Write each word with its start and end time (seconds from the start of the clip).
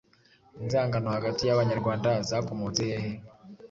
Inzangano 0.61 1.07
hagati 1.15 1.41
y'Abanyarwanda 1.43 2.09
zakomotse 2.29 2.81
hehe? 2.91 3.11